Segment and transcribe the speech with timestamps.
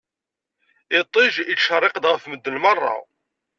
[0.99, 2.95] Iṭij ittcerriq-d ɣef medden merra.